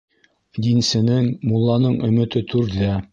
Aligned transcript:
Динсенең, 0.67 1.29
мулланың 1.51 1.99
өмөтө 2.09 2.43
түрҙә. 2.55 2.91